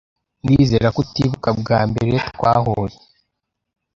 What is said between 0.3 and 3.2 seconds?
Ndizera ko utibuka bwa mbere twahuye.